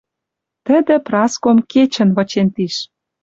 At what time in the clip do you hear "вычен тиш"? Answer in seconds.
2.15-2.75